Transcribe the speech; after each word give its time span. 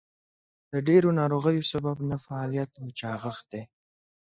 د 0.71 0.73
ډېرو 0.87 1.09
ناروغیو 1.19 1.69
سبب 1.71 1.97
نهفعاليت 2.09 2.71
او 2.81 2.87
چاغښت 2.99 3.45
دئ. 3.51 3.63